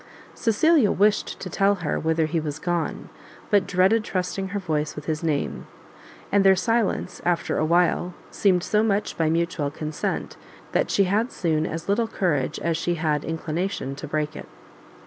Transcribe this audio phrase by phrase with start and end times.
[0.33, 3.09] Cecilia wished to tell her whither he was gone,
[3.51, 5.67] but dreaded trusting her voice with his name;
[6.31, 10.37] and their silence, after a while, seemed so much by mutual consent,
[10.71, 14.47] that she had soon as little courage as she had inclination to break it.